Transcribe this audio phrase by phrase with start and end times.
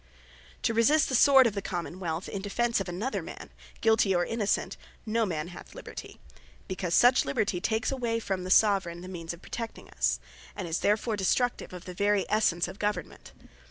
[0.63, 3.51] To resist the Sword of the Common wealth, in defence of another man,
[3.81, 6.19] guilty, or innocent, no man hath Liberty;
[6.67, 10.19] because such Liberty, takes away from the Soveraign, the means of Protecting us;
[10.55, 13.31] and is therefore destructive of the very essence of Government.